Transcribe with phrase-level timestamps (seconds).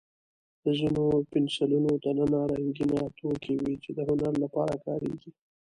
[0.63, 5.31] د ځینو پنسلونو دننه رنګینه توکي وي، چې د هنر لپاره کارېږي.